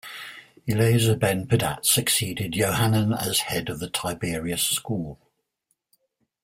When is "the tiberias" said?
3.79-4.63